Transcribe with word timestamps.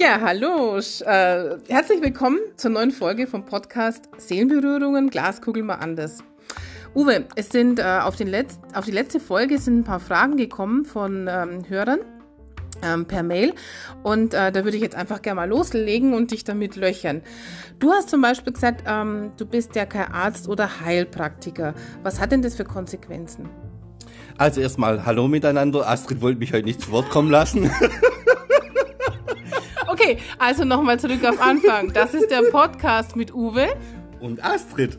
Ja, 0.00 0.20
hallo. 0.20 0.76
Äh, 0.76 1.58
herzlich 1.68 2.00
willkommen 2.00 2.38
zur 2.54 2.70
neuen 2.70 2.92
Folge 2.92 3.26
vom 3.26 3.44
Podcast 3.44 4.08
Seelenberührungen, 4.16 5.10
Glaskugel 5.10 5.64
mal 5.64 5.74
anders. 5.74 6.22
Uwe, 6.94 7.24
es 7.34 7.48
sind 7.48 7.80
äh, 7.80 7.82
auf, 7.82 8.14
den 8.14 8.28
Letz 8.28 8.60
auf 8.74 8.84
die 8.84 8.92
letzte 8.92 9.18
Folge 9.18 9.58
sind 9.58 9.80
ein 9.80 9.82
paar 9.84 9.98
Fragen 9.98 10.36
gekommen 10.36 10.84
von 10.84 11.26
ähm, 11.28 11.64
Hörern 11.68 11.98
ähm, 12.80 13.06
per 13.06 13.24
Mail 13.24 13.54
und 14.04 14.34
äh, 14.34 14.52
da 14.52 14.62
würde 14.62 14.76
ich 14.76 14.84
jetzt 14.84 14.94
einfach 14.94 15.20
gerne 15.20 15.40
mal 15.40 15.48
loslegen 15.48 16.14
und 16.14 16.30
dich 16.30 16.44
damit 16.44 16.76
löchern. 16.76 17.22
Du 17.80 17.90
hast 17.90 18.08
zum 18.08 18.20
Beispiel 18.20 18.52
gesagt, 18.52 18.84
ähm, 18.86 19.32
du 19.36 19.46
bist 19.46 19.74
ja 19.74 19.84
kein 19.84 20.12
Arzt 20.12 20.48
oder 20.48 20.78
Heilpraktiker. 20.80 21.74
Was 22.04 22.20
hat 22.20 22.30
denn 22.30 22.42
das 22.42 22.54
für 22.54 22.64
Konsequenzen? 22.64 23.48
Also 24.36 24.60
erstmal 24.60 25.04
Hallo 25.04 25.26
miteinander. 25.26 25.88
Astrid 25.88 26.20
wollte 26.20 26.38
mich 26.38 26.52
heute 26.52 26.66
nicht 26.66 26.82
zu 26.82 26.92
Wort 26.92 27.10
kommen 27.10 27.32
lassen. 27.32 27.68
Okay, 30.08 30.18
also 30.38 30.64
nochmal 30.64 30.98
zurück 30.98 31.22
auf 31.24 31.38
Anfang. 31.38 31.92
Das 31.92 32.14
ist 32.14 32.30
der 32.30 32.40
Podcast 32.50 33.14
mit 33.14 33.34
Uwe. 33.34 33.68
Und 34.20 34.42
Astrid. 34.42 34.98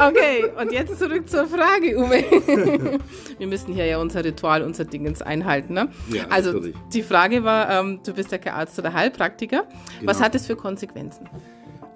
Okay, 0.00 0.44
und 0.60 0.72
jetzt 0.72 0.98
zurück 0.98 1.28
zur 1.28 1.46
Frage, 1.46 1.96
Uwe. 1.96 3.00
Wir 3.38 3.46
müssen 3.46 3.72
hier 3.72 3.86
ja 3.86 3.98
unser 3.98 4.24
Ritual, 4.24 4.62
unser 4.62 4.84
Dingens 4.84 5.22
einhalten. 5.22 5.74
Ne? 5.74 5.88
Ja, 6.08 6.24
also 6.28 6.52
natürlich. 6.52 6.76
die 6.92 7.02
Frage 7.02 7.44
war, 7.44 7.70
ähm, 7.70 8.00
du 8.04 8.12
bist 8.14 8.32
ja 8.32 8.38
kein 8.38 8.54
Arzt 8.54 8.76
oder 8.78 8.92
Heilpraktiker. 8.92 9.64
Was 10.02 10.16
Genau. 10.16 10.26
hat 10.26 10.34
das 10.34 10.46
für 10.46 10.56
Konsequenzen? 10.56 11.28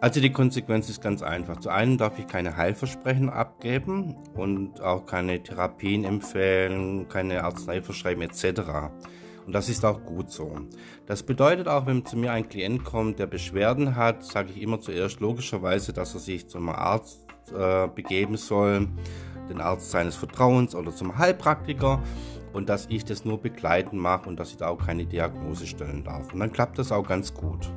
Also 0.01 0.20
die 0.20 0.33
Konsequenz 0.33 0.89
ist 0.89 1.03
ganz 1.03 1.23
einfach. 1.23 1.59
Zu 1.59 1.69
einem 1.69 1.98
darf 1.98 2.19
ich 2.19 2.27
keine 2.27 2.56
Heilversprechen 2.56 3.28
abgeben 3.28 4.17
und 4.34 4.81
auch 4.81 5.05
keine 5.05 5.42
Therapien 5.42 6.05
empfehlen, 6.05 7.09
keine 7.09 7.45
Arznei 7.45 7.83
verschreiben 7.83 8.23
etc. 8.23 8.62
Und 9.51 9.55
das 9.55 9.69
ist 9.69 9.85
auch 9.85 10.05
gut 10.05 10.31
so. 10.31 10.55
Das 11.06 11.25
bedeutet 11.25 11.67
auch, 11.67 11.84
wenn 11.84 12.06
zu 12.06 12.17
mir 12.17 12.31
ein 12.31 12.48
Klient 12.48 12.84
kommt, 12.84 13.19
der 13.19 13.27
Beschwerden 13.27 13.97
hat, 13.97 14.23
sage 14.23 14.51
ich 14.55 14.62
immer 14.62 14.81
zuerst 14.81 15.19
logischerweise, 15.19 15.92
dass 15.92 16.15
er 16.15 16.20
sich 16.20 16.47
zum 16.47 16.69
Arzt 16.69 17.27
äh, 17.53 17.89
begeben 17.89 18.37
soll, 18.37 18.87
den 19.48 19.61
Arzt 19.61 19.91
seines 19.91 20.15
Vertrauens 20.15 20.77
oder 20.77 20.95
zum 20.95 21.19
Heilpraktiker 21.19 22.01
und 22.53 22.69
dass 22.69 22.87
ich 22.91 23.05
das 23.05 23.25
nur 23.25 23.42
begleiten 23.42 23.98
mache 23.98 24.29
und 24.29 24.39
dass 24.39 24.53
ich 24.53 24.59
da 24.59 24.69
auch 24.69 24.87
keine 24.87 25.05
Diagnose 25.05 25.67
stellen 25.67 26.05
darf. 26.05 26.33
Und 26.33 26.39
dann 26.39 26.53
klappt 26.53 26.79
das 26.79 26.92
auch 26.92 27.09
ganz 27.09 27.35
gut. 27.35 27.73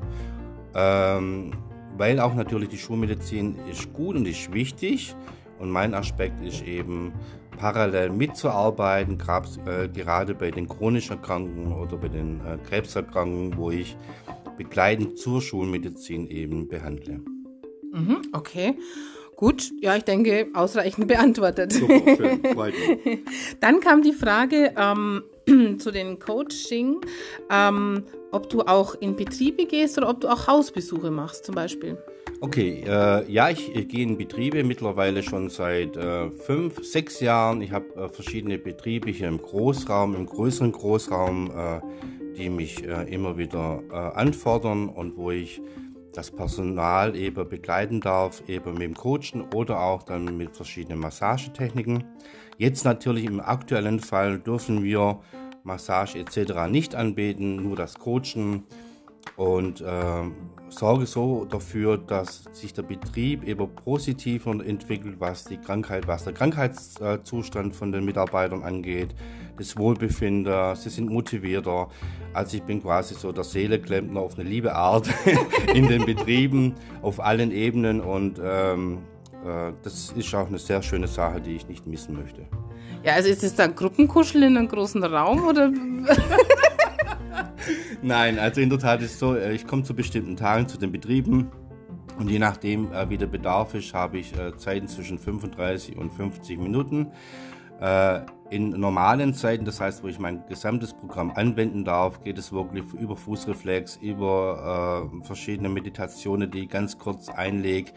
Ähm, 0.76 1.54
weil 1.98 2.20
auch 2.20 2.36
natürlich 2.36 2.70
die 2.70 2.78
Schulmedizin 2.78 3.56
ist 3.68 3.92
gut 3.94 4.16
und 4.16 4.28
ist 4.28 4.54
wichtig. 4.54 5.16
Und 5.58 5.72
mein 5.72 5.96
Aspekt 5.96 6.40
ist 6.44 6.62
eben 6.62 7.14
parallel 7.58 8.10
mitzuarbeiten, 8.10 9.18
äh, 9.66 9.88
gerade 9.88 10.36
bei 10.36 10.52
den 10.52 10.68
chronisch 10.68 11.10
Erkrankten 11.10 11.72
oder 11.72 11.98
bei 11.98 12.10
den 12.10 12.42
äh, 12.46 12.58
Krebserkrankungen, 12.68 13.58
wo 13.58 13.72
ich 13.72 13.98
begleitend 14.58 15.18
zur 15.18 15.42
Schulmedizin 15.42 16.28
eben 16.28 16.68
behandle. 16.68 17.22
Mhm, 17.92 18.22
okay. 18.34 18.78
Gut, 19.36 19.72
ja, 19.82 19.96
ich 19.96 20.04
denke, 20.04 20.48
ausreichend 20.54 21.08
beantwortet. 21.08 21.74
Super, 21.74 22.16
schön, 22.16 22.44
freut 22.54 22.74
mich. 23.04 23.20
Dann 23.60 23.80
kam 23.80 24.02
die 24.02 24.14
Frage 24.14 24.74
ähm, 24.78 25.24
zu 25.80 25.92
den 25.92 26.20
Coaching, 26.20 27.02
ähm, 27.50 28.04
ob 28.32 28.50
du 28.50 28.62
auch 28.62 28.96
in 28.96 29.16
Betriebe 29.16 29.66
gehst 29.66 29.98
oder 29.98 30.10
ob 30.10 30.22
du 30.22 30.30
auch 30.30 30.48
Hausbesuche 30.48 31.12
machst 31.12 31.46
zum 31.46 31.56
Beispiel. 31.56 31.98
Okay, 32.44 32.84
äh, 32.86 33.32
ja, 33.32 33.50
ich, 33.50 33.74
ich 33.74 33.88
gehe 33.88 34.04
in 34.04 34.18
Betriebe 34.18 34.66
mittlerweile 34.66 35.24
schon 35.24 35.50
seit 35.50 35.96
äh, 35.96 36.30
fünf, 36.30 36.84
sechs 36.84 37.22
Jahren. 37.22 37.62
Ich 37.62 37.72
habe 37.72 37.96
äh, 37.96 38.10
verschiedene 38.10 38.58
Betriebe 38.58 39.12
hier 39.12 39.30
im 39.30 39.38
Großraum, 39.38 40.14
im 40.14 40.26
größeren 40.26 40.74
Großraum, 40.74 41.52
äh, 41.52 41.80
die 42.36 42.50
mich 42.50 42.84
äh, 42.84 43.04
immer 43.04 43.38
wieder 43.38 43.82
äh, 43.90 43.96
anfordern 43.96 44.90
und 44.90 45.16
wo 45.16 45.32
ich 45.32 45.62
das 46.12 46.32
Personal 46.32 47.16
eben 47.16 47.48
begleiten 47.48 48.02
darf, 48.02 48.44
eben 48.50 48.74
mit 48.74 48.82
dem 48.82 48.94
Coachen 48.94 49.46
oder 49.56 49.80
auch 49.80 50.04
dann 50.04 50.36
mit 50.36 50.52
verschiedenen 50.52 51.00
Massagetechniken. 51.00 52.04
Jetzt 52.58 52.84
natürlich 52.84 53.24
im 53.24 53.40
aktuellen 53.40 54.02
Fall 54.02 54.38
dürfen 54.38 54.84
wir 54.84 55.22
Massage 55.64 56.20
etc. 56.20 56.68
nicht 56.70 56.94
anbieten, 56.94 57.64
nur 57.64 57.78
das 57.78 57.94
Coachen 57.94 58.66
und 59.36 59.82
äh, 59.82 60.24
sorge 60.70 61.06
so 61.06 61.46
dafür, 61.46 61.98
dass 61.98 62.46
sich 62.52 62.74
der 62.74 62.84
Betrieb 62.84 63.44
eben 63.44 63.68
positiv 63.76 64.46
entwickelt, 64.46 65.16
was 65.20 65.46
die 65.46 65.58
Krankheit, 65.58 66.08
was 66.08 66.24
der 66.24 66.34
Krankheitszustand 66.34 67.76
von 67.76 67.92
den 67.92 68.06
Mitarbeitern 68.06 68.64
angeht, 68.64 69.16
das 69.58 69.78
Wohlbefinden, 69.78 70.76
sie 70.76 70.90
sind 70.90 71.10
motivierter. 71.10 71.90
Also 72.34 72.58
ich 72.58 72.64
bin 72.64 72.82
quasi 72.82 73.14
so 73.14 73.32
der 73.32 73.44
Seeleklempner 73.44 74.20
auf 74.20 74.38
eine 74.38 74.50
liebe 74.50 74.76
Art 74.76 75.08
in 75.74 75.88
den 75.88 76.06
Betrieben, 76.06 76.74
auf 77.02 77.20
allen 77.20 77.52
Ebenen 77.52 78.02
und 78.02 78.40
ähm, 78.44 79.00
äh, 79.46 79.74
das 79.84 80.12
ist 80.16 80.34
auch 80.34 80.48
eine 80.48 80.58
sehr 80.58 80.82
schöne 80.82 81.08
Sache, 81.08 81.42
die 81.42 81.56
ich 81.56 81.68
nicht 81.68 81.86
missen 81.86 82.16
möchte. 82.16 82.46
Ja, 83.04 83.14
also 83.14 83.30
ist 83.30 83.44
es 83.44 83.56
dann 83.56 83.76
Gruppenkuscheln 83.76 84.44
in 84.44 84.58
einem 84.58 84.68
großen 84.70 85.04
Raum 85.04 85.46
oder? 85.46 85.72
Nein, 88.02 88.40
also 88.40 88.62
in 88.62 88.70
der 88.70 88.80
Tat 88.80 89.02
ist 89.02 89.14
es 89.14 89.20
so, 89.20 89.36
äh, 89.36 89.54
ich 89.54 89.68
komme 89.68 89.84
zu 89.84 89.96
bestimmten 89.96 90.36
Tagen 90.36 90.68
zu 90.68 90.78
den 90.78 90.92
Betrieben 90.92 91.52
und 92.18 92.30
je 92.30 92.40
nachdem, 92.40 92.92
äh, 92.92 93.10
wie 93.10 93.18
der 93.18 93.28
Bedarf 93.28 93.74
ist, 93.74 93.94
habe 93.94 94.20
ich 94.20 94.38
äh, 94.38 94.56
Zeiten 94.58 94.88
zwischen 94.88 95.18
35 95.18 95.98
und 95.98 96.14
50 96.14 96.60
Minuten. 96.60 97.12
In 98.50 98.70
normalen 98.70 99.34
Zeiten, 99.34 99.66
das 99.66 99.82
heißt, 99.82 100.04
wo 100.04 100.08
ich 100.08 100.18
mein 100.18 100.46
gesamtes 100.48 100.94
Programm 100.94 101.32
anwenden 101.32 101.84
darf, 101.84 102.24
geht 102.24 102.38
es 102.38 102.54
wirklich 102.54 102.86
über 102.94 103.18
Fußreflex, 103.18 103.98
über 103.98 105.10
verschiedene 105.24 105.68
Meditationen, 105.68 106.50
die 106.50 106.60
ich 106.60 106.70
ganz 106.70 106.98
kurz 106.98 107.28
einlege, 107.28 107.92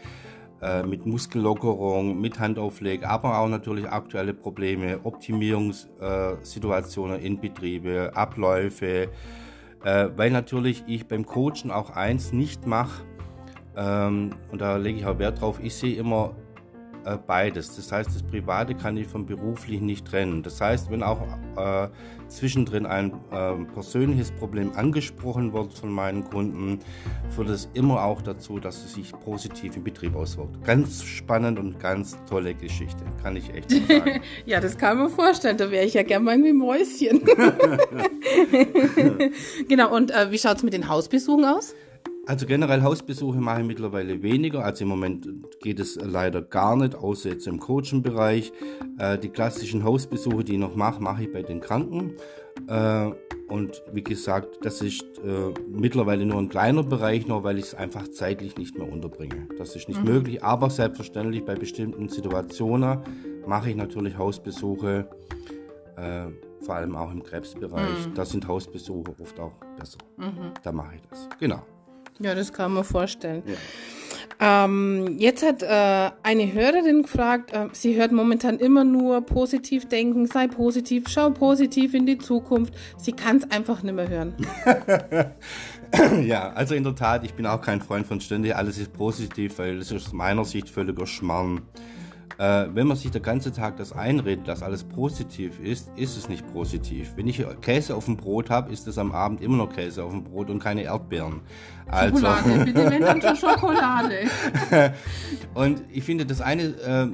äh, 0.61 0.83
mit 0.83 1.05
Muskellockerung, 1.05 2.19
mit 2.19 2.39
Handaufleg, 2.39 3.07
aber 3.07 3.39
auch 3.39 3.47
natürlich 3.47 3.87
aktuelle 3.87 4.33
Probleme, 4.33 4.99
Optimierungssituationen 5.03 7.19
in 7.19 7.39
Betriebe, 7.39 8.11
Abläufe, 8.15 9.09
äh, 9.83 10.09
weil 10.15 10.31
natürlich 10.31 10.83
ich 10.87 11.07
beim 11.07 11.23
Coachen 11.25 11.71
auch 11.71 11.91
eins 11.91 12.33
nicht 12.33 12.65
mache, 12.65 13.03
ähm, 13.75 14.31
und 14.51 14.59
da 14.59 14.77
lege 14.77 14.97
ich 14.99 15.05
auch 15.05 15.19
Wert 15.19 15.39
drauf, 15.39 15.59
ich 15.61 15.75
sehe 15.75 15.95
immer 15.95 16.35
äh, 17.07 17.17
beides. 17.25 17.75
Das 17.75 17.91
heißt, 17.91 18.09
das 18.13 18.23
Private 18.23 18.75
kann 18.75 18.97
ich 18.97 19.07
vom 19.07 19.25
Beruflichen 19.25 19.85
nicht 19.85 20.05
trennen. 20.05 20.43
Das 20.43 20.59
heißt, 20.59 20.91
wenn 20.91 21.03
auch 21.03 21.21
äh, 21.55 21.87
zwischendrin 22.27 22.85
ein 22.85 23.13
äh, 23.31 23.53
persönliches 23.73 24.31
Problem 24.31 24.71
angesprochen 24.75 25.53
wird 25.53 25.73
von 25.73 25.91
meinen 25.91 26.25
Kunden, 26.25 26.79
führt 27.29 27.49
es 27.49 27.69
immer 27.73 28.03
auch 28.03 28.21
dazu, 28.21 28.59
dass 28.59 28.83
es 28.83 28.95
sich 28.95 29.11
positiv 29.11 29.77
im 29.77 29.83
Betrieb 29.83 30.15
auswirkt. 30.15 30.63
Ganz 30.63 31.03
spannend 31.03 31.59
und 31.59 31.79
ganz 31.79 32.17
tolle 32.29 32.53
Geschichte, 32.53 33.03
kann 33.23 33.35
ich 33.35 33.53
echt 33.53 33.71
so 33.71 33.79
sagen. 33.87 34.21
Ja, 34.45 34.59
das 34.59 34.77
kann 34.77 34.97
man 34.97 35.09
vorstellen. 35.09 35.57
Da 35.57 35.71
wäre 35.71 35.85
ich 35.85 35.93
ja 35.93 36.03
gern 36.03 36.23
mal 36.23 36.37
wie 36.43 36.53
Mäuschen. 36.53 37.21
genau. 39.67 39.95
Und 39.95 40.11
äh, 40.11 40.31
wie 40.31 40.37
schaut's 40.37 40.63
mit 40.63 40.73
den 40.73 40.89
Hausbesuchen 40.89 41.45
aus? 41.45 41.73
Also 42.27 42.45
generell 42.45 42.83
Hausbesuche 42.83 43.37
mache 43.37 43.61
ich 43.61 43.67
mittlerweile 43.67 44.21
weniger. 44.21 44.65
Also 44.65 44.83
im 44.83 44.89
Moment 44.89 45.29
geht 45.61 45.79
es 45.79 45.95
leider 45.95 46.41
gar 46.41 46.75
nicht, 46.75 46.93
außer 46.93 47.29
jetzt 47.29 47.47
im 47.47 47.57
Coaching-Bereich. 47.57 48.51
Äh, 48.99 49.17
die 49.17 49.29
klassischen 49.29 49.85
Hausbesuche, 49.85 50.43
die 50.43 50.53
ich 50.53 50.59
noch 50.59 50.75
mache, 50.75 51.01
mache 51.01 51.23
ich 51.23 51.31
bei 51.31 51.41
den 51.41 51.61
Kranken. 51.61 52.15
Äh, 52.67 53.11
und 53.47 53.81
wie 53.93 54.03
gesagt, 54.03 54.57
das 54.63 54.81
ist 54.81 55.03
äh, 55.23 55.53
mittlerweile 55.69 56.25
nur 56.25 56.37
ein 56.39 56.49
kleiner 56.49 56.83
Bereich, 56.83 57.27
nur 57.27 57.45
weil 57.45 57.59
ich 57.59 57.67
es 57.67 57.73
einfach 57.75 58.09
zeitlich 58.09 58.57
nicht 58.57 58.77
mehr 58.77 58.91
unterbringe. 58.91 59.47
Das 59.57 59.73
ist 59.77 59.87
nicht 59.87 60.03
möglich, 60.03 60.43
aber 60.43 60.69
selbstverständlich 60.69 61.45
bei 61.45 61.55
bestimmten 61.55 62.09
Situationen 62.09 62.99
mache 63.47 63.69
ich 63.69 63.77
natürlich 63.77 64.17
Hausbesuche, 64.17 65.07
äh, 65.95 66.25
vor 66.59 66.75
allem 66.75 66.97
auch 66.97 67.09
im 67.09 67.23
Krebsbereich. 67.23 68.09
Da 68.15 68.25
sind 68.25 68.45
Hausbesuche 68.49 69.15
oft 69.17 69.39
auch 69.39 69.53
besser. 69.79 69.99
Da 70.61 70.73
mache 70.73 70.95
ich 70.95 71.01
das. 71.09 71.29
Genau. 71.39 71.61
Ja, 72.19 72.35
das 72.35 72.53
kann 72.53 72.73
man 72.73 72.83
vorstellen. 72.83 73.43
Ähm, 74.39 75.15
jetzt 75.17 75.43
hat 75.43 75.63
äh, 75.63 76.11
eine 76.21 76.53
Hörerin 76.53 77.01
gefragt, 77.01 77.53
äh, 77.53 77.69
sie 77.71 77.95
hört 77.95 78.11
momentan 78.11 78.59
immer 78.59 78.83
nur 78.83 79.21
positiv 79.21 79.87
denken, 79.87 80.27
sei 80.27 80.47
positiv, 80.47 81.05
schau 81.09 81.31
positiv 81.31 81.95
in 81.95 82.05
die 82.05 82.19
Zukunft. 82.19 82.73
Sie 82.97 83.13
kann 83.13 83.37
es 83.37 83.49
einfach 83.49 83.81
nicht 83.81 83.95
mehr 83.95 84.09
hören. 84.09 84.35
Ja, 86.21 86.51
also 86.51 86.75
in 86.75 86.83
der 86.83 86.95
Tat, 86.95 87.23
ich 87.23 87.33
bin 87.33 87.45
auch 87.45 87.61
kein 87.61 87.81
Freund 87.81 88.05
von 88.05 88.19
ständig, 88.19 88.53
alles 88.53 88.77
ist 88.77 88.91
positiv, 88.91 89.57
weil 89.57 89.77
es 89.77 89.89
ist 89.89 90.07
aus 90.07 90.13
meiner 90.13 90.43
Sicht 90.43 90.69
völliger 90.69 91.07
Schmarrn. 91.07 91.61
Äh, 92.37 92.67
wenn 92.73 92.87
man 92.87 92.97
sich 92.97 93.11
den 93.11 93.23
ganzen 93.23 93.53
Tag 93.53 93.77
das 93.77 93.93
einredet, 93.93 94.47
dass 94.47 94.61
alles 94.61 94.83
positiv 94.83 95.59
ist, 95.59 95.89
ist 95.95 96.17
es 96.17 96.29
nicht 96.29 96.45
positiv. 96.53 97.13
Wenn 97.15 97.27
ich 97.27 97.43
Käse 97.61 97.95
auf 97.95 98.05
dem 98.05 98.17
Brot 98.17 98.49
habe, 98.49 98.71
ist 98.71 98.87
es 98.87 98.97
am 98.97 99.11
Abend 99.11 99.41
immer 99.41 99.57
noch 99.57 99.73
Käse 99.73 100.03
auf 100.03 100.11
dem 100.11 100.23
Brot 100.23 100.49
und 100.49 100.59
keine 100.59 100.83
Erdbeeren. 100.83 101.41
Also, 101.87 102.27
bitte, 102.63 102.89
wenn 102.91 103.01
dann 103.01 103.21
schon 103.35 103.35
Schokolade. 103.35 104.29
und 105.53 105.81
ich 105.91 106.03
finde, 106.03 106.25
das 106.25 106.41
eine 106.41 106.63
äh, 106.63 107.07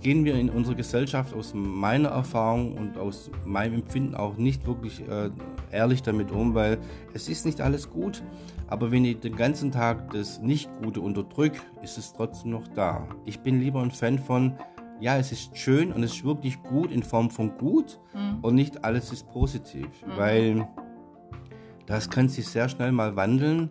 gehen 0.00 0.24
wir 0.24 0.34
in 0.34 0.50
unserer 0.50 0.74
Gesellschaft 0.74 1.34
aus 1.34 1.52
meiner 1.54 2.10
Erfahrung 2.10 2.76
und 2.76 2.98
aus 2.98 3.30
meinem 3.44 3.74
Empfinden 3.74 4.14
auch 4.14 4.36
nicht 4.36 4.66
wirklich 4.66 5.06
äh, 5.08 5.30
ehrlich 5.70 6.02
damit 6.02 6.30
um, 6.30 6.54
weil 6.54 6.78
es 7.12 7.28
ist 7.28 7.44
nicht 7.46 7.60
alles 7.60 7.90
gut. 7.90 8.22
Aber 8.66 8.90
wenn 8.90 9.04
ich 9.04 9.20
den 9.20 9.36
ganzen 9.36 9.72
Tag 9.72 10.10
das 10.12 10.40
Nicht-Gute 10.40 11.00
unterdrücke, 11.00 11.60
ist 11.82 11.98
es 11.98 12.12
trotzdem 12.12 12.52
noch 12.52 12.66
da. 12.68 13.06
Ich 13.24 13.40
bin 13.40 13.60
lieber 13.60 13.82
ein 13.82 13.90
Fan 13.90 14.18
von, 14.18 14.54
ja, 15.00 15.18
es 15.18 15.32
ist 15.32 15.56
schön 15.56 15.92
und 15.92 16.02
es 16.02 16.14
ist 16.14 16.24
wirklich 16.24 16.62
gut 16.62 16.90
in 16.90 17.02
Form 17.02 17.30
von 17.30 17.56
gut 17.58 18.00
mhm. 18.14 18.38
und 18.42 18.54
nicht 18.54 18.84
alles 18.84 19.12
ist 19.12 19.30
positiv, 19.30 19.88
mhm. 20.06 20.16
weil 20.16 20.68
das 21.86 22.08
kann 22.08 22.28
sich 22.28 22.48
sehr 22.48 22.68
schnell 22.68 22.92
mal 22.92 23.16
wandeln 23.16 23.70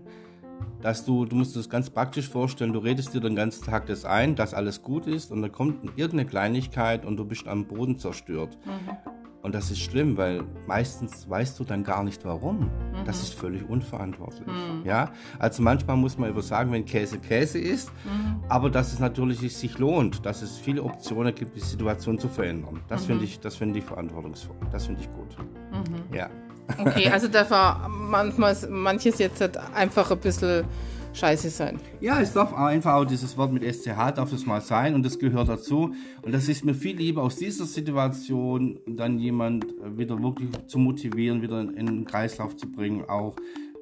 dass 0.82 1.06
du, 1.06 1.26
du 1.26 1.36
musst 1.36 1.56
das 1.56 1.70
ganz 1.70 1.90
praktisch 1.90 2.28
vorstellen, 2.28 2.74
du 2.74 2.80
redest 2.80 3.14
dir 3.14 3.22
den 3.22 3.36
ganzen 3.36 3.64
Tag 3.64 3.86
das 3.88 4.06
ein, 4.06 4.36
dass 4.36 4.54
alles 4.54 4.82
gut 4.82 5.08
ist 5.08 5.32
und 5.32 5.42
dann 5.42 5.52
kommt 5.52 5.84
irgendeine 5.98 6.26
Kleinigkeit 6.26 7.06
und 7.06 7.18
du 7.18 7.26
bist 7.26 7.48
am 7.48 7.66
Boden 7.66 7.98
zerstört. 7.98 8.58
Mhm. 8.66 9.14
Und 9.44 9.54
das 9.54 9.70
ist 9.72 9.82
schlimm, 9.82 10.16
weil 10.16 10.42
meistens 10.68 11.30
weißt 11.30 11.60
du 11.60 11.66
dann 11.66 11.84
gar 11.84 12.06
nicht 12.06 12.24
warum. 12.24 12.60
Mhm. 12.62 12.70
Das 13.06 13.22
ist 13.22 13.34
völlig 13.34 13.68
unverantwortlich. 13.70 14.48
Mhm. 14.48 14.86
Ja, 14.86 15.12
also 15.38 15.62
manchmal 15.62 15.98
muss 15.98 16.18
man 16.18 16.30
über 16.30 16.42
sagen, 16.42 16.72
wenn 16.72 16.86
Käse 16.86 17.20
Käse 17.20 17.60
ist, 17.60 17.92
mhm. 18.06 18.42
aber 18.48 18.70
dass 18.70 18.94
es 18.94 19.00
natürlich 19.00 19.40
sich 19.56 19.78
lohnt, 19.78 20.26
dass 20.26 20.42
es 20.42 20.58
viele 20.58 20.82
Optionen 20.82 21.36
gibt, 21.36 21.58
die 21.58 21.60
Situation 21.60 22.18
zu 22.18 22.30
verändern. 22.30 22.80
Das 22.88 23.04
mhm. 23.04 23.08
finde 23.08 23.26
ich, 23.26 23.40
das 23.42 23.58
finde 23.58 23.80
ich 23.80 23.86
verantwortungsvoll. 23.86 24.56
Das 24.72 24.86
finde 24.86 25.02
ich 25.02 25.12
gut. 25.12 25.38
Mhm. 25.38 26.16
Ja. 26.16 26.30
Okay, 26.78 27.10
also 27.10 27.28
darf 27.28 27.50
manchmal 27.90 28.56
manches 28.70 29.20
jetzt 29.20 29.42
halt 29.42 29.58
einfach 29.74 30.10
ein 30.12 30.20
bisschen 30.20 30.66
scheiße 31.14 31.50
sein. 31.50 31.80
Ja, 32.02 32.20
es 32.20 32.34
darf 32.34 32.54
einfach 32.54 32.94
auch 32.96 33.06
dieses 33.06 33.38
Wort 33.38 33.52
mit 33.52 33.64
SCH 33.64 34.12
darf 34.16 34.34
es 34.34 34.46
mal 34.46 34.62
sein 34.62 34.96
und 34.96 35.06
das 35.06 35.20
gehört 35.20 35.50
dazu. 35.50 35.94
Und 36.22 36.34
das 36.34 36.50
ist 36.50 36.66
mir 36.66 36.74
viel 36.74 36.98
lieber 36.98 37.22
aus 37.22 37.36
dieser 37.36 37.66
Situation 37.66 38.80
dann 38.88 39.20
jemand 39.20 39.66
wieder 39.96 40.22
wirklich 40.22 40.50
zu 40.68 40.80
motivieren, 40.80 41.42
wieder 41.42 41.62
in 41.62 41.86
den 41.86 42.06
Kreislauf 42.06 42.56
zu 42.56 42.72
bringen, 42.72 43.06
auch 43.08 43.36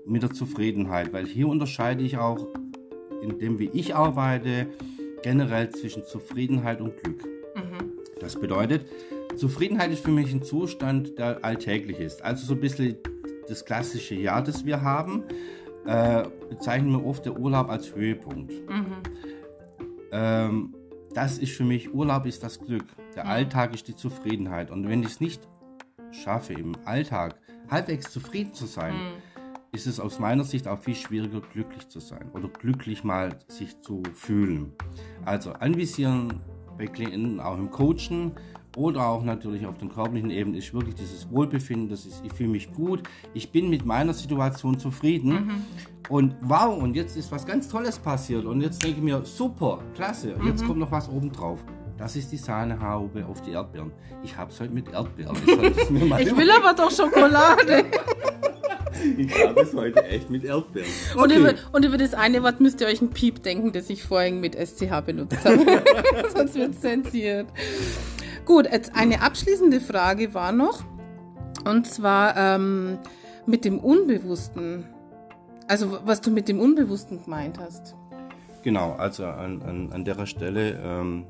mit 0.05 0.23
der 0.23 0.31
Zufriedenheit. 0.31 1.13
Weil 1.13 1.25
hier 1.25 1.47
unterscheide 1.47 2.03
ich 2.03 2.17
auch 2.17 2.47
in 3.21 3.39
dem, 3.39 3.59
wie 3.59 3.69
ich 3.73 3.95
arbeite, 3.95 4.67
generell 5.23 5.69
zwischen 5.69 6.03
Zufriedenheit 6.03 6.81
und 6.81 6.97
Glück. 7.01 7.23
Mhm. 7.55 7.91
Das 8.19 8.39
bedeutet, 8.39 8.85
Zufriedenheit 9.35 9.91
ist 9.91 10.03
für 10.03 10.11
mich 10.11 10.31
ein 10.33 10.43
Zustand, 10.43 11.17
der 11.17 11.43
alltäglich 11.43 11.99
ist. 11.99 12.23
Also 12.23 12.45
so 12.45 12.53
ein 12.53 12.61
bisschen 12.61 12.97
das 13.47 13.65
klassische 13.65 14.15
Jahr, 14.15 14.43
das 14.43 14.65
wir 14.65 14.81
haben, 14.81 15.23
äh, 15.85 16.23
bezeichnen 16.49 16.91
wir 16.91 17.05
oft 17.05 17.25
der 17.25 17.39
Urlaub 17.39 17.69
als 17.69 17.93
Höhepunkt. 17.95 18.51
Mhm. 18.69 18.85
Ähm, 20.11 20.75
das 21.13 21.37
ist 21.37 21.53
für 21.53 21.63
mich, 21.63 21.93
Urlaub 21.93 22.25
ist 22.25 22.43
das 22.43 22.59
Glück. 22.59 22.85
Der 23.15 23.25
mhm. 23.25 23.31
Alltag 23.31 23.73
ist 23.73 23.87
die 23.87 23.95
Zufriedenheit. 23.95 24.71
Und 24.71 24.87
wenn 24.87 25.01
ich 25.01 25.09
es 25.09 25.19
nicht 25.19 25.47
schaffe, 26.11 26.53
im 26.53 26.73
Alltag 26.85 27.35
halbwegs 27.69 28.11
zufrieden 28.11 28.53
zu 28.53 28.65
sein, 28.65 28.93
mhm. 28.93 29.11
ist 29.71 29.87
es 29.87 29.99
aus 29.99 30.19
meiner 30.19 30.43
Sicht 30.43 30.67
auch 30.67 30.79
viel 30.79 30.95
schwieriger, 30.95 31.41
glücklich 31.41 31.87
zu 31.87 31.99
sein 31.99 32.29
oder 32.33 32.47
glücklich 32.47 33.03
mal 33.03 33.39
sich 33.47 33.79
zu 33.81 34.03
fühlen. 34.13 34.73
Also 35.25 35.53
anvisieren 35.53 36.41
bei 36.77 36.87
Klienten, 36.87 37.39
auch 37.39 37.57
im 37.57 37.69
Coachen, 37.69 38.33
oder 38.75 39.07
auch 39.07 39.23
natürlich 39.23 39.65
auf 39.65 39.77
der 39.77 39.89
körperlichen 39.89 40.31
Ebene 40.31 40.57
ist 40.57 40.73
wirklich 40.73 40.95
dieses 40.95 41.29
Wohlbefinden, 41.29 41.89
das 41.89 42.05
ist, 42.05 42.23
ich 42.23 42.31
fühle 42.33 42.49
mich 42.49 42.71
gut, 42.73 43.03
ich 43.33 43.51
bin 43.51 43.69
mit 43.69 43.85
meiner 43.85 44.13
Situation 44.13 44.79
zufrieden 44.79 45.29
mhm. 45.29 45.65
und 46.09 46.35
wow, 46.41 46.81
und 46.81 46.95
jetzt 46.95 47.17
ist 47.17 47.31
was 47.31 47.45
ganz 47.45 47.67
Tolles 47.67 47.99
passiert 47.99 48.45
und 48.45 48.61
jetzt 48.61 48.83
denke 48.83 48.97
ich 48.97 49.03
mir, 49.03 49.23
super, 49.25 49.79
klasse, 49.95 50.35
mhm. 50.37 50.47
jetzt 50.47 50.65
kommt 50.65 50.79
noch 50.79 50.91
was 50.91 51.09
obendrauf. 51.09 51.59
Das 51.97 52.15
ist 52.15 52.31
die 52.31 52.37
Sahnehaube 52.37 53.23
auf 53.27 53.41
die 53.41 53.51
Erdbeeren. 53.51 53.91
Ich 54.23 54.35
habe 54.35 54.49
es 54.51 54.59
heute 54.59 54.73
mit 54.73 54.91
Erdbeeren. 54.91 55.35
ich 55.35 56.35
will 56.35 56.49
aber 56.49 56.73
doch 56.73 56.89
Schokolade. 56.89 57.85
Ich 59.17 59.45
habe 59.45 59.61
es 59.61 59.73
heute 59.73 60.03
echt 60.05 60.29
mit 60.29 60.43
Erdbeeren. 60.43 60.87
Okay. 61.13 61.23
Und, 61.23 61.31
über, 61.31 61.53
und, 61.71 61.85
über, 61.85 61.97
das 61.97 62.13
eine 62.13 62.43
Wort 62.43 62.59
müsst 62.59 62.81
ihr 62.81 62.87
euch 62.87 63.01
ein 63.01 63.09
Piep 63.09 63.41
denken, 63.41 63.71
das 63.71 63.89
ich 63.89 64.03
vorhin 64.03 64.39
mit 64.39 64.55
SCH 64.55 65.01
benutzt 65.05 65.43
habe. 65.43 65.65
Sonst 66.35 66.55
wird 66.55 66.71
es 66.71 66.81
zensiert. 66.81 67.47
Gut, 68.45 68.67
jetzt 68.71 68.95
eine 68.95 69.21
abschließende 69.21 69.79
Frage 69.79 70.33
war 70.33 70.51
noch, 70.51 70.83
und 71.65 71.87
zwar 71.87 72.35
ähm, 72.35 72.97
mit 73.45 73.65
dem 73.65 73.79
Unbewussten. 73.79 74.85
Also 75.67 75.99
was 76.05 76.21
du 76.21 76.31
mit 76.31 76.47
dem 76.49 76.59
Unbewussten 76.59 77.23
gemeint 77.23 77.59
hast. 77.59 77.95
Genau, 78.63 78.93
also 78.93 79.25
an, 79.25 79.61
an, 79.61 79.91
an 79.91 80.05
der 80.05 80.25
Stelle, 80.25 80.79
ähm, 80.83 81.25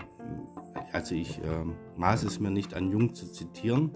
also 0.92 1.16
ich 1.16 1.40
ähm, 1.44 1.76
maße 1.98 2.28
es 2.28 2.40
mir 2.40 2.50
nicht 2.50 2.74
an, 2.74 2.92
Jung 2.92 3.14
zu 3.14 3.28
zitieren, 3.32 3.92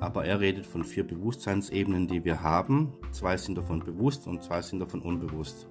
aber 0.00 0.24
er 0.24 0.40
redet 0.40 0.66
von 0.66 0.84
vier 0.84 1.06
Bewusstseinsebenen, 1.06 2.08
die 2.08 2.24
wir 2.24 2.42
haben. 2.42 2.92
Zwei 3.12 3.36
sind 3.36 3.56
davon 3.56 3.80
bewusst 3.80 4.26
und 4.26 4.42
zwei 4.42 4.62
sind 4.62 4.80
davon 4.80 5.00
unbewusst. 5.00 5.68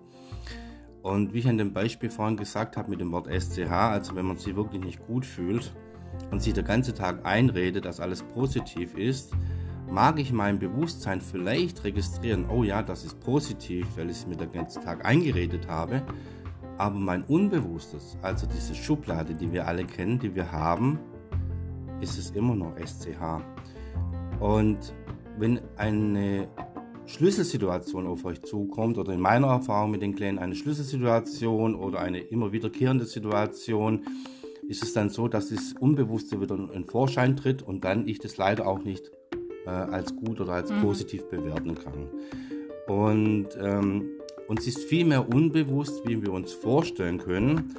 Und 1.01 1.33
wie 1.33 1.39
ich 1.39 1.47
an 1.47 1.57
dem 1.57 1.73
Beispiel 1.73 2.09
vorhin 2.09 2.37
gesagt 2.37 2.77
habe 2.77 2.89
mit 2.89 3.01
dem 3.01 3.11
Wort 3.11 3.27
SCH, 3.27 3.69
also 3.71 4.15
wenn 4.15 4.25
man 4.25 4.37
sich 4.37 4.55
wirklich 4.55 4.83
nicht 4.83 5.05
gut 5.05 5.25
fühlt, 5.25 5.73
und 6.31 6.41
sich 6.41 6.53
der 6.53 6.63
ganze 6.63 6.93
Tag 6.93 7.25
einredet, 7.25 7.85
dass 7.85 7.99
alles 7.99 8.23
positiv 8.23 8.97
ist, 8.97 9.33
mag 9.91 10.19
ich 10.19 10.31
mein 10.31 10.59
Bewusstsein 10.59 11.21
vielleicht 11.21 11.83
registrieren, 11.83 12.49
oh 12.49 12.63
ja, 12.63 12.81
das 12.81 13.05
ist 13.05 13.19
positiv, 13.19 13.85
weil 13.95 14.09
ich 14.09 14.17
es 14.17 14.27
mir 14.27 14.35
den 14.35 14.51
ganzen 14.51 14.83
Tag 14.83 15.05
eingeredet 15.05 15.67
habe, 15.67 16.01
aber 16.77 16.95
mein 16.95 17.23
Unbewusstes, 17.23 18.17
also 18.21 18.47
diese 18.47 18.73
Schublade, 18.73 19.35
die 19.35 19.51
wir 19.51 19.67
alle 19.67 19.85
kennen, 19.85 20.19
die 20.19 20.33
wir 20.33 20.51
haben, 20.51 20.99
ist 22.01 22.17
es 22.17 22.31
immer 22.31 22.55
noch 22.55 22.73
SCH. 22.77 23.41
Und 24.39 24.93
wenn 25.37 25.61
eine 25.77 26.47
Schlüsselsituation 27.05 28.07
auf 28.07 28.25
euch 28.25 28.41
zukommt 28.41 28.97
oder 28.97 29.13
in 29.13 29.19
meiner 29.19 29.47
Erfahrung 29.47 29.91
mit 29.91 30.01
den 30.01 30.15
Klienten 30.15 30.43
eine 30.43 30.55
Schlüsselsituation 30.55 31.75
oder 31.75 31.99
eine 31.99 32.19
immer 32.19 32.51
wiederkehrende 32.51 33.05
Situation, 33.05 34.05
ist 34.67 34.83
es 34.83 34.93
dann 34.93 35.09
so, 35.09 35.27
dass 35.27 35.49
das 35.49 35.73
Unbewusste 35.79 36.41
wieder 36.41 36.57
in 36.73 36.85
Vorschein 36.85 37.35
tritt 37.35 37.61
und 37.61 37.83
dann 37.83 38.07
ich 38.07 38.19
das 38.19 38.37
leider 38.37 38.67
auch 38.67 38.83
nicht 38.83 39.11
äh, 39.65 39.69
als 39.69 40.15
gut 40.15 40.39
oder 40.41 40.53
als 40.53 40.71
mhm. 40.71 40.81
positiv 40.81 41.23
bewerten 41.29 41.75
kann. 41.75 42.09
Und 42.87 43.49
ähm, 43.59 44.09
uns 44.47 44.67
ist 44.67 44.79
viel 44.79 45.05
mehr 45.05 45.27
unbewusst, 45.29 46.05
wie 46.05 46.21
wir 46.21 46.33
uns 46.33 46.53
vorstellen 46.53 47.17
können. 47.17 47.75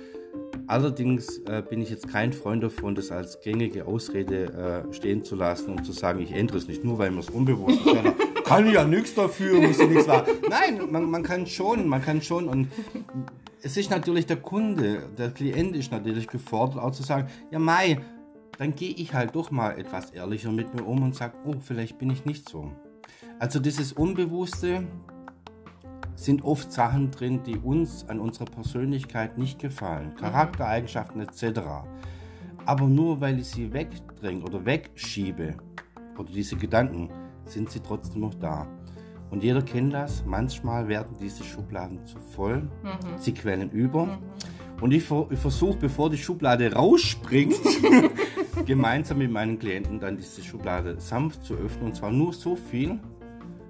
Allerdings 0.67 1.39
äh, 1.47 1.63
bin 1.69 1.83
ich 1.83 1.91
jetzt 1.91 2.09
kein 2.09 2.33
Freund 2.33 2.63
davon, 2.63 2.95
das 2.95 3.11
als 3.11 3.41
gängige 3.41 3.87
Ausrede 3.87 4.85
äh, 4.89 4.95
stehen 4.95 5.23
zu 5.23 5.37
lassen 5.37 5.71
und 5.71 5.85
zu 5.85 5.93
sagen, 5.93 6.21
ich 6.21 6.33
ändere 6.33 6.57
es 6.57 6.69
nicht, 6.69 6.85
nur 6.85 6.99
weil 6.99 7.11
mir 7.11 7.21
es 7.21 7.29
unbewusst 7.29 7.85
ist. 7.85 8.45
kann 8.45 8.67
ich 8.67 8.73
ja 8.73 8.85
nichts 8.85 9.15
dafür, 9.15 9.61
muss 9.61 9.79
ich 9.79 9.89
nichts 9.89 10.06
machen. 10.06 10.32
Nein, 10.49 10.81
man, 10.91 11.11
man 11.11 11.23
kann 11.23 11.47
schon, 11.47 11.87
man 11.87 12.01
kann 12.01 12.23
schon. 12.23 12.49
Und 12.49 12.69
es 13.65 13.79
ist 13.79 13.91
natürlich 13.91 14.27
der 14.27 14.37
Kunde, 14.37 15.09
der 15.17 15.31
Klient 15.31 15.75
ist 15.75 15.91
natürlich 15.91 16.29
gefordert, 16.29 16.79
auch 16.83 16.91
zu 16.91 17.03
sagen, 17.03 17.29
ja 17.51 17.59
Mai, 17.59 17.99
dann 18.59 18.75
gehe 18.75 18.91
ich 18.94 19.15
halt 19.15 19.35
doch 19.35 19.51
mal 19.51 19.79
etwas 19.79 20.11
ehrlicher 20.11 20.53
mit 20.53 20.75
mir 20.75 20.85
um 20.85 21.03
und 21.03 21.15
sage, 21.15 21.35
oh, 21.47 21.55
vielleicht 21.61 21.99
bin 21.99 22.11
ich 22.11 22.27
nicht 22.27 22.47
so. 22.47 22.71
Also 23.39 23.61
dieses 23.61 23.94
Unbewusste 23.94 24.87
sind 26.15 26.44
oft 26.44 26.71
Sachen 26.71 27.11
drin, 27.11 27.43
die 27.43 27.56
uns 27.56 28.06
an 28.06 28.21
unserer 28.21 28.44
Persönlichkeit 28.44 29.39
nicht 29.39 29.59
gefallen, 29.59 30.11
mhm. 30.11 30.17
Charaktereigenschaften 30.17 31.23
etc. 31.23 31.61
Aber 32.67 32.87
nur 32.87 33.23
weil 33.23 33.39
ich 33.39 33.47
sie 33.47 33.73
wegdränge 33.73 34.44
oder 34.44 34.65
wegschiebe 34.67 35.56
oder 36.19 36.31
diese 36.31 36.56
Gedanken, 36.56 37.09
sind 37.47 37.71
sie 37.71 37.81
trotzdem 37.81 38.21
noch 38.21 38.35
da. 38.35 38.69
Und 39.34 39.43
jeder 39.43 39.62
kennt 39.62 39.93
das. 39.93 40.22
Manchmal 40.24 40.86
werden 40.86 41.17
diese 41.20 41.43
Schubladen 41.43 42.06
zu 42.06 42.20
voll. 42.20 42.58
Mhm. 42.84 43.19
Sie 43.19 43.34
quellen 43.34 43.69
über. 43.69 44.06
Mhm. 44.06 44.19
Und 44.81 44.93
ich, 44.93 45.10
ich 45.31 45.38
versuche, 45.41 45.76
bevor 45.76 46.08
die 46.08 46.19
Schublade 46.19 46.72
rausspringt, 46.72 47.56
gemeinsam 48.64 49.19
mit 49.19 49.32
meinen 49.32 49.58
Klienten 49.58 49.98
dann 49.98 50.17
diese 50.17 50.41
Schublade 50.41 51.00
sanft 51.00 51.43
zu 51.43 51.55
öffnen. 51.55 51.86
Und 51.86 51.96
zwar 51.96 52.12
nur 52.12 52.32
so 52.32 52.55
viel, 52.55 53.00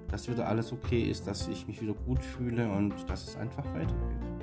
dass 0.07 0.29
wieder 0.29 0.47
alles 0.47 0.71
okay 0.71 1.09
ist, 1.09 1.25
dass 1.25 1.47
ich 1.47 1.65
mich 1.65 1.81
wieder 1.81 1.95
gut 1.95 2.23
fühle 2.23 2.69
und 2.69 2.93
dass 3.09 3.27
es 3.27 3.35
einfach 3.35 3.65
weitergeht. 3.73 4.34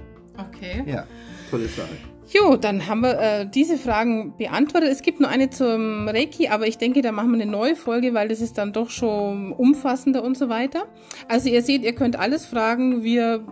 Okay. 0.48 0.82
Ja, 0.86 1.04
tolle 1.50 1.66
Sache. 1.68 2.12
Jo, 2.32 2.56
dann 2.56 2.86
haben 2.86 3.02
wir 3.02 3.18
äh, 3.18 3.46
diese 3.46 3.76
Fragen 3.76 4.34
beantwortet. 4.38 4.90
Es 4.90 5.02
gibt 5.02 5.20
nur 5.20 5.28
eine 5.28 5.50
zum 5.50 6.08
Reiki, 6.08 6.48
aber 6.48 6.66
ich 6.66 6.78
denke, 6.78 7.02
da 7.02 7.12
machen 7.12 7.30
wir 7.30 7.42
eine 7.42 7.50
neue 7.50 7.76
Folge, 7.76 8.14
weil 8.14 8.28
das 8.28 8.40
ist 8.40 8.56
dann 8.56 8.72
doch 8.72 8.88
schon 8.88 9.52
umfassender 9.52 10.24
und 10.24 10.38
so 10.38 10.48
weiter. 10.48 10.86
Also 11.28 11.50
ihr 11.50 11.62
seht, 11.62 11.82
ihr 11.82 11.94
könnt 11.94 12.18
alles 12.18 12.46
fragen. 12.46 13.02
Wir, 13.02 13.44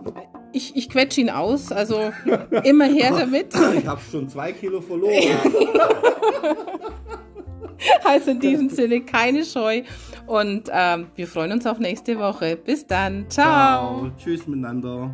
ich, 0.51 0.75
ich 0.75 0.89
quetsche 0.89 1.21
ihn 1.21 1.29
aus, 1.29 1.71
also 1.71 2.11
immer 2.63 2.85
her 2.85 3.11
damit. 3.15 3.53
Ich 3.77 3.85
habe 3.85 4.01
schon 4.09 4.27
zwei 4.27 4.51
Kilo 4.51 4.81
verloren. 4.81 5.13
also 8.03 8.31
in 8.31 8.39
diesem 8.39 8.69
Sinne 8.69 9.01
keine 9.01 9.45
Scheu 9.45 9.83
und 10.25 10.69
ähm, 10.71 11.07
wir 11.15 11.27
freuen 11.27 11.51
uns 11.51 11.67
auf 11.67 11.77
nächste 11.77 12.17
Woche. 12.17 12.55
Bis 12.55 12.87
dann. 12.87 13.29
Ciao. 13.29 13.99
Ciao. 13.99 14.11
Tschüss 14.17 14.47
miteinander. 14.47 15.13